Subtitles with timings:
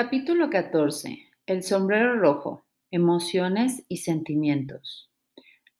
[0.00, 1.26] Capítulo 14.
[1.44, 2.64] El sombrero rojo.
[2.92, 5.10] Emociones y sentimientos.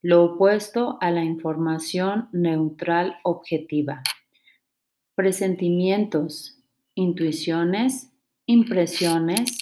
[0.03, 4.03] Lo opuesto a la información neutral objetiva.
[5.15, 6.59] Presentimientos,
[6.96, 8.10] intuiciones,
[8.44, 9.56] impresiones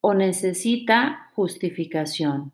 [0.00, 2.52] o necesita justificación.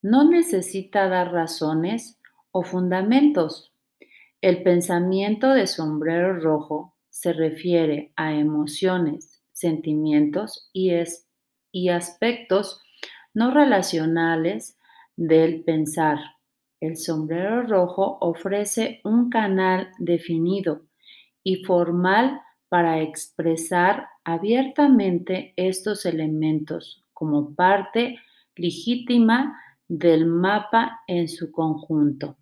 [0.00, 2.20] No necesita dar razones
[2.52, 3.72] o fundamentos.
[4.40, 10.92] El pensamiento de sombrero rojo se refiere a emociones, sentimientos y,
[11.70, 12.82] y aspectos
[13.34, 14.78] no relacionales
[15.16, 16.18] del pensar.
[16.80, 20.86] El sombrero rojo ofrece un canal definido
[21.42, 28.18] y formal para expresar abiertamente estos elementos como parte
[28.56, 32.36] legítima del mapa en su conjunto.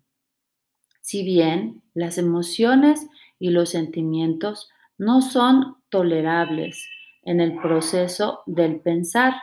[1.01, 3.07] Si bien las emociones
[3.39, 6.87] y los sentimientos no son tolerables
[7.29, 9.35] en el proceso del pensar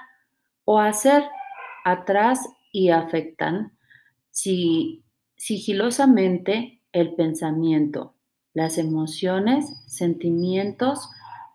[0.65, 1.23] o hacer
[1.85, 3.79] atrás y afectan
[4.33, 5.05] si,
[5.37, 8.17] sigilosamente el pensamiento,
[8.55, 11.09] las emociones, sentimientos,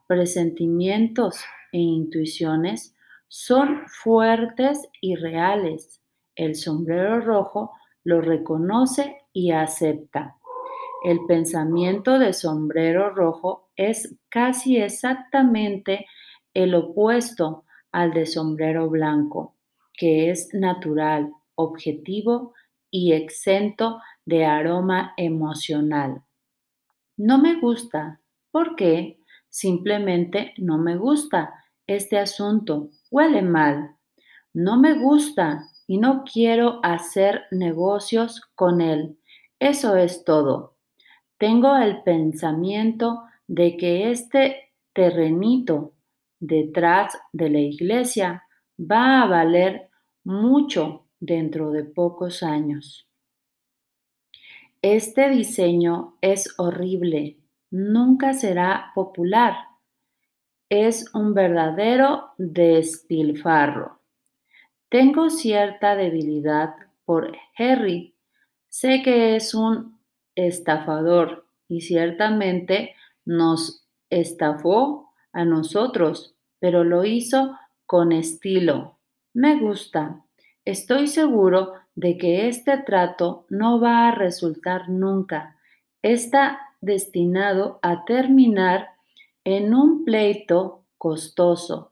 [0.07, 2.95] presentimientos e intuiciones
[3.27, 6.01] son fuertes y reales.
[6.37, 7.73] El sombrero rojo
[8.05, 10.37] lo reconoce y acepta.
[11.03, 16.05] El pensamiento de sombrero rojo es casi exactamente
[16.53, 19.55] el opuesto al de sombrero blanco,
[19.93, 22.53] que es natural, objetivo
[22.89, 26.23] y exento de aroma emocional.
[27.17, 28.19] No me gusta.
[28.51, 29.19] ¿Por qué?
[29.49, 31.53] Simplemente no me gusta.
[31.87, 33.95] Este asunto huele mal.
[34.53, 39.17] No me gusta y no quiero hacer negocios con él.
[39.59, 40.77] Eso es todo.
[41.37, 45.93] Tengo el pensamiento de que este terrenito
[46.41, 48.43] detrás de la iglesia
[48.77, 49.89] va a valer
[50.25, 53.07] mucho dentro de pocos años.
[54.81, 57.37] Este diseño es horrible,
[57.69, 59.55] nunca será popular.
[60.67, 64.01] Es un verdadero despilfarro.
[64.89, 66.75] Tengo cierta debilidad
[67.05, 68.11] por Harry
[68.71, 69.99] Sé que es un
[70.33, 78.97] estafador y ciertamente nos estafó a nosotros, pero lo hizo con estilo.
[79.33, 80.23] Me gusta.
[80.65, 85.57] Estoy seguro de que este trato no va a resultar nunca.
[86.01, 88.89] Está destinado a terminar
[89.43, 91.91] en un pleito costoso.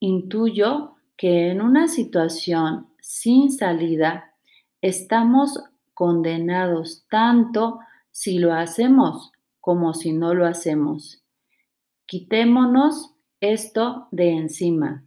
[0.00, 4.32] Intuyo que en una situación sin salida
[4.80, 5.62] estamos
[5.94, 7.78] condenados tanto
[8.10, 11.23] si lo hacemos como si no lo hacemos.
[12.06, 15.04] Quitémonos esto de encima.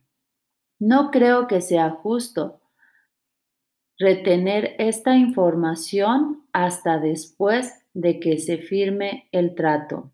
[0.79, 2.61] No creo que sea justo
[3.99, 10.11] retener esta información hasta después de que se firme el trato.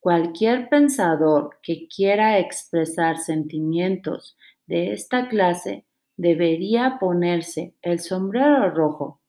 [0.00, 4.36] Cualquier pensador que quiera expresar sentimientos
[4.66, 5.84] de esta clase
[6.16, 9.20] debería ponerse el sombrero rojo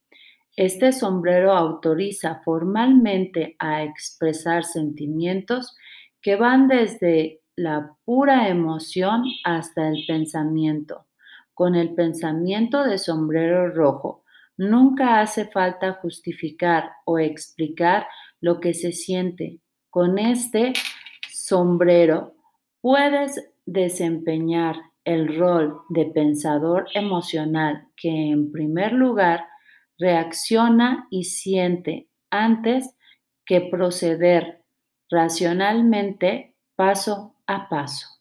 [0.57, 5.77] este sombrero autoriza formalmente a expresar sentimientos
[6.21, 11.05] que van desde la pura emoción hasta el pensamiento.
[11.53, 14.23] Con el pensamiento de sombrero rojo,
[14.57, 18.07] nunca hace falta justificar o explicar
[18.41, 19.59] lo que se siente.
[19.89, 20.73] Con este
[21.31, 22.35] sombrero
[22.81, 29.47] puedes desempeñar el rol de pensador emocional que en primer lugar
[29.97, 32.93] reacciona y siente antes
[33.45, 34.63] que proceder
[35.09, 38.16] racionalmente paso a paso.